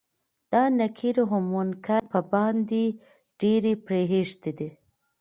دا 0.51 0.61
نکير 0.79 1.15
او 1.23 1.37
منکر 1.51 2.01
په 2.11 2.19
باندې 2.33 2.83
ډيرې 3.39 3.73
پريښتې 3.87 4.51
دي 4.59 4.69